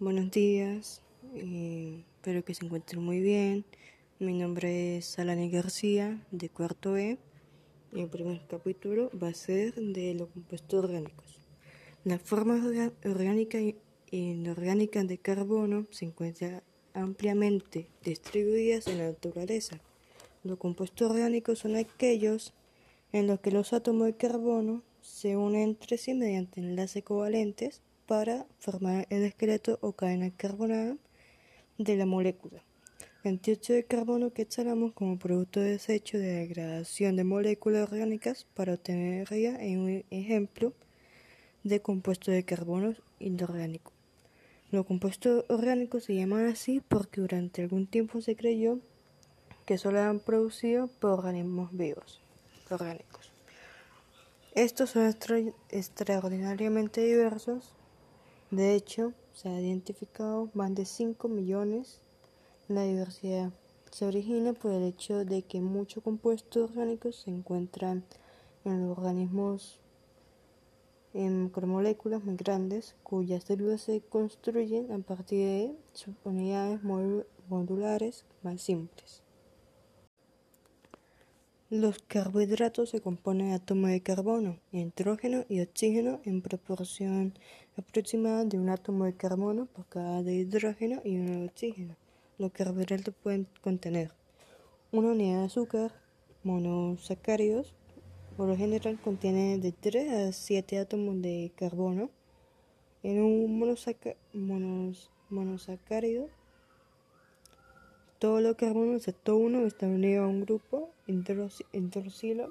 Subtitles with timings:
[0.00, 1.02] Buenos días,
[1.34, 3.64] eh, espero que se encuentren muy bien.
[4.20, 7.18] Mi nombre es Salani García, de cuarto E.
[7.92, 11.40] Y el primer capítulo va a ser de los compuestos orgánicos.
[12.04, 12.62] Las formas
[13.04, 13.76] orgánicas e
[14.16, 16.62] inorgánicas de carbono se encuentran
[16.94, 19.80] ampliamente distribuidas en la naturaleza.
[20.44, 22.54] Los compuestos orgánicos son aquellos
[23.10, 28.46] en los que los átomos de carbono se unen entre sí mediante enlaces covalentes para
[28.58, 30.96] formar el esqueleto o cadena carbonada
[31.76, 32.64] de la molécula.
[33.22, 38.46] El dióxido de carbono que exhalamos como producto de desecho de degradación de moléculas orgánicas
[38.54, 40.72] para obtener energía es un ejemplo
[41.64, 43.92] de compuesto de carbono inorgánico.
[44.70, 48.80] Los compuestos orgánicos se llaman así porque durante algún tiempo se creyó
[49.66, 52.22] que solo eran producidos por organismos vivos
[52.70, 53.30] orgánicos.
[54.54, 55.14] Estos son
[55.68, 57.74] extraordinariamente diversos
[58.50, 62.00] de hecho, se ha identificado más de 5 millones.
[62.68, 63.52] La diversidad
[63.90, 68.04] se origina por el hecho de que muchos compuestos orgánicos se encuentran
[68.64, 69.80] en los organismos
[71.14, 76.80] en macromoléculas muy grandes, cuyas células se construyen a partir de subunidades
[77.48, 79.22] modulares más simples.
[81.70, 87.34] Los carbohidratos se componen de átomos de carbono, nitrógeno y oxígeno en proporción
[87.78, 91.96] aproximada de un átomo de carbono por cada de hidrógeno y uno de oxígeno.
[92.36, 94.10] Los carbohidratos pueden contener
[94.92, 95.92] una unidad de azúcar,
[96.42, 97.74] monosacáridos,
[98.36, 102.10] por lo general contiene de 3 a 7 átomos de carbono.
[103.02, 103.58] En un
[105.30, 106.28] monosacárido
[108.18, 112.48] todos los carbonos excepto uno están unidos a un grupo hidroxilo.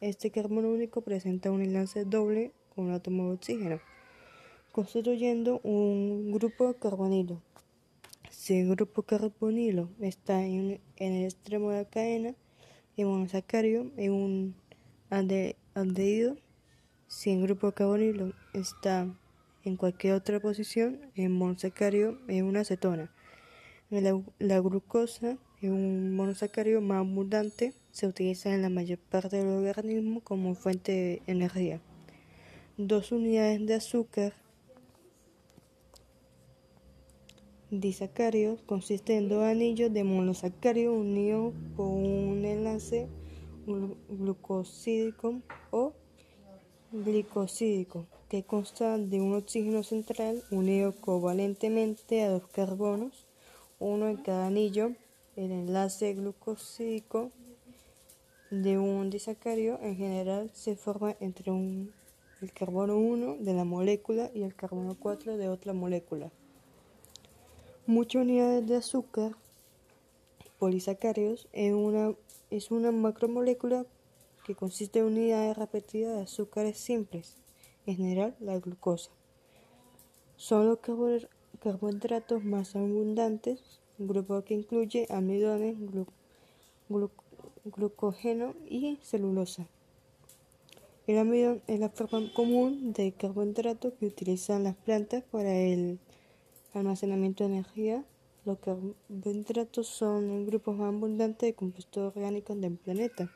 [0.00, 3.80] Este carbono único presenta un enlace doble con un átomo de oxígeno,
[4.72, 7.42] constituyendo un grupo carbonilo.
[8.30, 12.34] Si el grupo carbonilo está en, el extremo de la cadena,
[12.96, 14.54] el monosacárido es un
[15.10, 16.36] aldehído.
[17.08, 19.08] Si el grupo carbonilo está
[19.64, 23.10] en cualquier otra posición, el monosacárido es una acetona.
[23.90, 30.20] La, glucosa es un monosacárido más abundante, se utiliza en la mayor parte del organismo
[30.20, 31.80] como fuente de energía.
[32.76, 34.39] Dos unidades de azúcar
[37.70, 43.08] disacáridos consisten en dos anillos de monosacárido unidos por un enlace
[44.08, 45.92] glucosídico o
[46.92, 53.26] glicosídico que consta de un oxígeno central unido covalentemente a dos carbonos
[53.80, 54.92] uno en cada anillo.
[55.36, 57.30] El enlace glucosídico
[58.50, 64.42] de un disacario en general se forma entre el carbono 1 de la molécula y
[64.42, 66.30] el carbono 4 de otra molécula.
[67.86, 69.32] Muchas unidades de azúcar
[70.58, 72.14] polisacáridos es una,
[72.50, 73.86] es una macromolécula
[74.44, 77.38] que consiste en unidades repetidas de azúcares simples,
[77.86, 79.10] en general la glucosa.
[80.36, 80.78] Son los
[81.60, 85.76] carbohidratos más abundantes, un grupo que incluye amidones,
[87.64, 89.66] glucógeno y celulosa.
[91.06, 95.98] El amidón es la forma común de carbohidrato que utilizan las plantas para el
[96.74, 98.04] almacenamiento de energía.
[98.44, 103.30] Los carbohidratos son el grupo más abundante de compuestos orgánicos del planeta.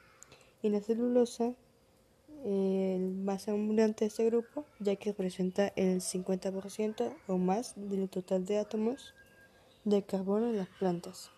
[0.62, 1.54] Y la celulosa
[2.44, 8.44] el más abundante de este grupo, ya que representa el 50% o más del total
[8.44, 9.14] de átomos
[9.84, 11.30] de carbono en las plantas.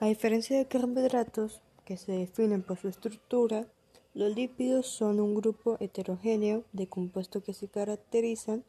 [0.00, 3.66] A diferencia de carbohidratos, que se definen por su estructura,
[4.14, 8.64] los lípidos son un grupo heterogéneo de compuestos que se caracterizan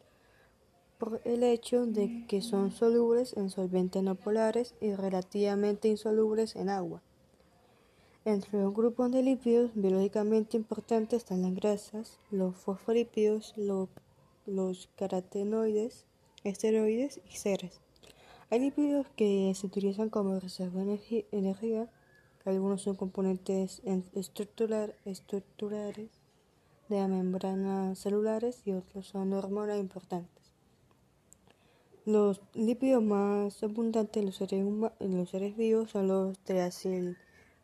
[1.00, 6.70] por el hecho de que son solubles en solventes no polares y relativamente insolubles en
[6.70, 7.02] agua.
[8.26, 13.56] Entre los grupos de lípidos biológicamente importantes están las grasas, los fosfolípidos,
[14.46, 16.06] los carotenoides,
[16.44, 17.80] esteroides y ceres.
[18.52, 21.90] Hay lípidos que se utilizan como reserva de energía,
[22.46, 23.82] algunos son componentes
[24.16, 26.10] estructurales
[26.90, 30.49] de la membrana celulares y otros son hormonas importantes.
[32.10, 37.16] Los lípidos más abundantes en los seres, vivos son los triacil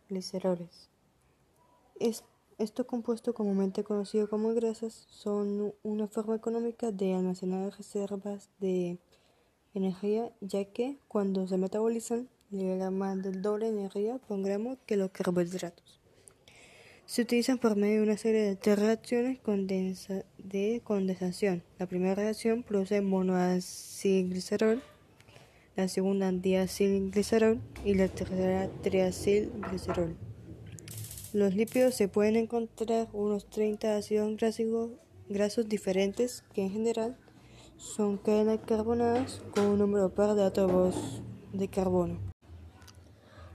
[0.07, 0.88] gliceroles.
[2.59, 9.00] estos compuestos, comúnmente conocidos como grasas, son una forma económica de almacenar reservas de
[9.74, 15.09] energía, ya que cuando se metabolizan liberan más del doble energía por gramo que los
[15.09, 16.04] carbohidratos.
[17.05, 19.39] Se utilizan por medio de una serie de reacciones
[20.37, 21.63] de condensación.
[21.77, 24.81] La primera reacción produce monoacilglicerol,
[25.75, 30.15] la segunda diacilglicerol y la tercera triacilglicerol.
[31.33, 34.91] Los lípidos se pueden encontrar unos 30 ácidos
[35.27, 37.17] grasos diferentes que en general
[37.77, 41.21] son cadenas carbonadas con un número par de átomos
[41.51, 42.34] de carbono.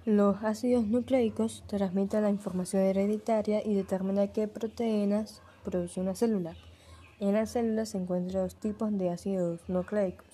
[0.07, 6.57] Los ácidos nucleicos transmiten la información hereditaria y determinan qué proteínas produce una célula.
[7.19, 10.27] En las células se encuentran dos tipos de ácidos nucleicos,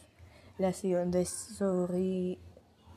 [0.61, 1.05] el ácido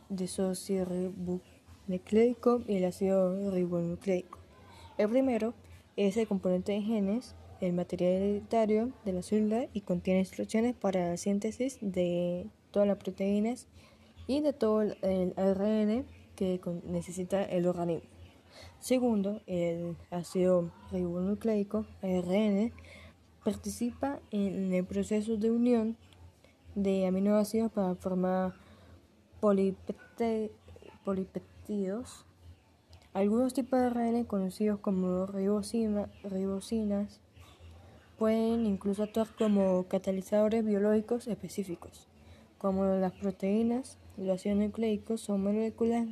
[0.10, 4.38] desoxirribonucleico y el ácido ribonucleico.
[5.00, 5.56] El primero
[5.96, 11.10] es el componente de genes, el material hereditario de la célula y contiene instrucciones para
[11.10, 13.66] la síntesis de todas las proteínas
[14.28, 16.06] y de todo el ARN
[16.40, 18.10] que necesita el organismo.
[18.80, 22.72] Segundo, el ácido ribonucleico, ARN,
[23.44, 25.98] participa en el proceso de unión
[26.76, 28.54] de aminoácidos para formar
[29.42, 30.56] polipeptidos.
[33.14, 37.20] Algunos tipos de ARN conocidos como ribosinas
[38.18, 42.08] pueden incluso actuar como catalizadores biológicos específicos,
[42.58, 43.98] como las proteínas.
[44.18, 46.08] Los ácidos nucleicos son moléculas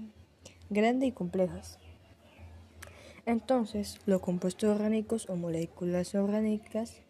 [0.69, 1.79] grandes y complejas.
[3.25, 7.01] Entonces, los compuestos orgánicos o moléculas orgánicas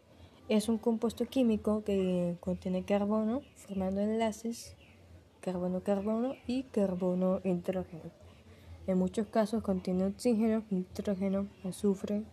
[0.49, 4.77] es un compuesto químico que contiene carbono formando enlaces
[5.41, 8.11] carbono-carbono y carbono-hidrógeno.
[8.85, 12.23] En muchos casos contiene oxígeno, nitrógeno, azufre,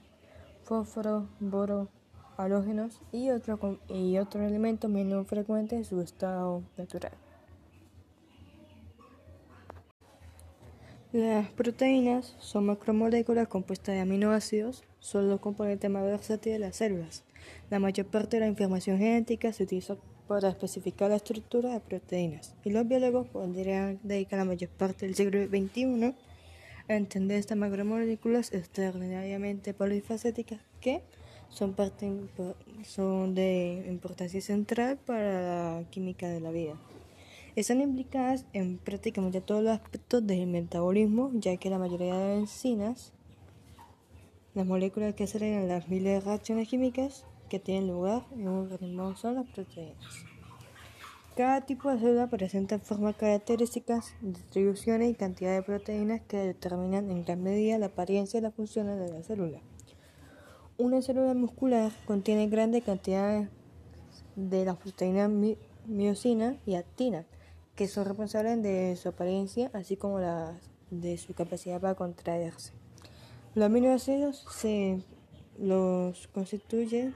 [0.65, 1.89] fósforo, boro,
[2.37, 7.13] halógenos y otro, y otro elemento menos frecuente en su estado natural.
[11.15, 17.23] Las proteínas son macromoléculas compuestas de aminoácidos, son los componentes más versátiles de las células.
[17.71, 19.97] La mayor parte de la información genética se utiliza
[20.27, 25.15] para especificar la estructura de proteínas, y los biólogos podrían dedicar la mayor parte del
[25.15, 26.17] siglo XXI
[26.89, 31.01] a entender estas macromoléculas extraordinariamente polifacéticas que
[31.49, 32.11] son, parte,
[32.83, 36.75] son de importancia central para la química de la vida.
[37.57, 43.13] Están implicadas en prácticamente todos los aspectos del metabolismo, ya que la mayoría de enzimas,
[44.55, 49.15] las moléculas que aceleran las miles de reacciones químicas que tienen lugar en un organismo
[49.15, 50.25] son las proteínas.
[51.37, 57.25] Cada tipo de célula presenta formas características, distribuciones y cantidad de proteínas que determinan en
[57.25, 59.61] gran medida la apariencia y la función de la célula.
[60.77, 63.49] Una célula muscular contiene grandes cantidades
[64.35, 65.31] de las proteínas
[65.87, 67.27] miocina y actina,
[67.75, 70.59] que son responsables de su apariencia, así como la,
[70.91, 72.73] de su capacidad para contraerse.
[73.55, 75.01] Los aminoácidos se
[75.59, 77.15] los constituyen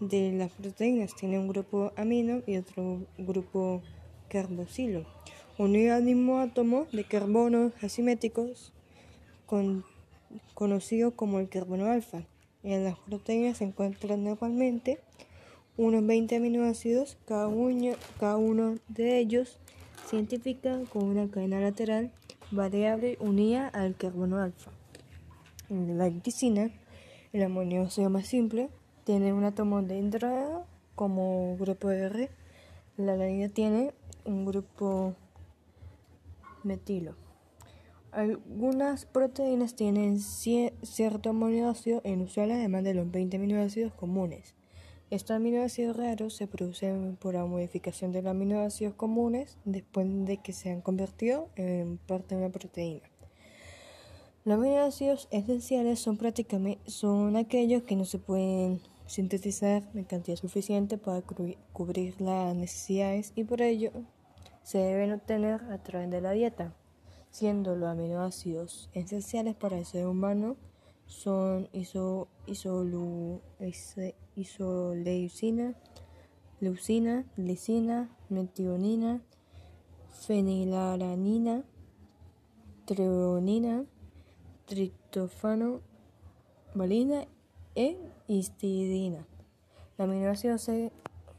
[0.00, 1.14] de las proteínas.
[1.14, 3.82] Tienen un grupo amino y otro grupo
[4.28, 5.06] carboxilo,
[5.58, 8.72] unido al mismo átomo de carbonos asimétricos
[10.54, 12.24] conocido como el carbono alfa.
[12.62, 15.00] En las proteínas se encuentran normalmente
[15.76, 19.58] unos 20 aminoácidos, cada uno, cada uno de ellos
[20.08, 22.10] científica con una cadena lateral
[22.50, 24.70] variable unida al carbono alfa.
[25.68, 26.70] La glicina,
[27.32, 28.70] el aminoácido más simple,
[29.04, 30.64] tiene un átomo de hidrógeno
[30.94, 32.30] como grupo R.
[32.96, 33.92] La alanina tiene
[34.24, 35.14] un grupo
[36.64, 37.14] metilo.
[38.10, 44.54] Algunas proteínas tienen cierto aminoácido inusual además de los 20 aminoácidos comunes.
[45.10, 50.52] Estos aminoácidos raros se producen por la modificación de los aminoácidos comunes después de que
[50.52, 53.08] se han convertido en parte de una proteína.
[54.44, 60.98] Los aminoácidos esenciales son prácticamente son aquellos que no se pueden sintetizar en cantidad suficiente
[60.98, 61.22] para
[61.72, 63.92] cubrir las necesidades y por ello
[64.62, 66.74] se deben obtener a través de la dieta,
[67.30, 70.56] siendo los aminoácidos esenciales para el ser humano
[71.06, 72.28] son iso,
[74.38, 75.74] isoleucina,
[76.60, 79.20] leucina, lisina, metionina,
[80.12, 81.64] fenilalanina,
[82.86, 83.84] treonina,
[84.66, 85.80] triptofano,
[86.74, 87.26] valina
[87.74, 89.26] e histidina.
[89.96, 90.92] Los aminoácidos se,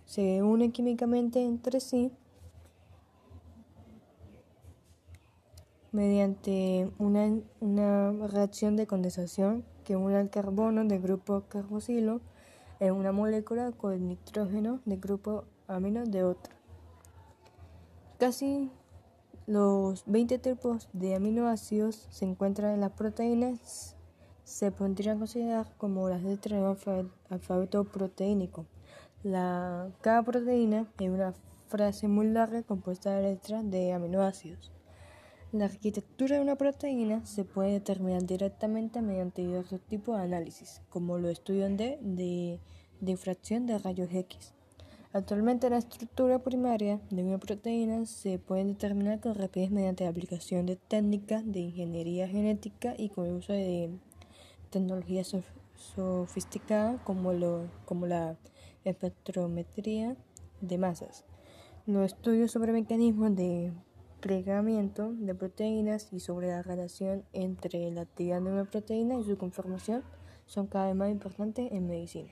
[0.06, 2.12] se unen químicamente entre sí
[5.92, 12.22] mediante una, una reacción de condensación que une al carbono del grupo carboxilo
[12.80, 16.54] en una molécula con nitrógeno del grupo amino de otro.
[18.18, 18.72] Casi
[19.48, 23.96] los 20 tipos de aminoácidos se encuentran en las proteínas,
[24.44, 28.66] se podrían considerar como las letras de un alfabeto proteínico.
[29.24, 31.34] La, cada proteína es una
[31.68, 34.72] frase muy larga compuesta de letras de aminoácidos.
[35.52, 41.18] La arquitectura de una proteína se puede determinar directamente mediante diversos tipos de análisis, como
[41.18, 42.60] los estudios de, de
[43.02, 44.54] difracción de rayos X.
[45.12, 50.68] Actualmente la estructura primaria de una proteína se puede determinar con rapidez mediante la aplicación
[50.68, 53.90] de técnicas de ingeniería genética y con el uso de
[54.70, 55.36] tecnologías
[55.76, 58.38] sofisticadas como, lo, como la
[58.86, 60.16] espectrometría
[60.62, 61.26] de masas.
[61.88, 63.72] Los estudios sobre mecanismos de
[64.20, 69.38] plegamiento de proteínas y sobre la relación entre la actividad de una proteína y su
[69.38, 70.04] conformación
[70.46, 72.30] son cada vez más importantes en medicina.